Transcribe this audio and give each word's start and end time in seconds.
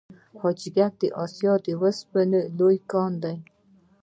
حاجي 0.41 0.69
ګک 0.75 0.93
د 1.01 1.03
اسیا 1.23 1.53
د 1.65 1.67
وسپنې 1.81 2.41
لوی 2.57 2.77
کان 2.91 3.11
دی 3.23 3.37